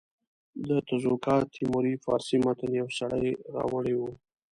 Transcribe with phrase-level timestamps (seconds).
[0.67, 4.11] د تزوکات تیموري فارسي متن یو سړي راوړی وو.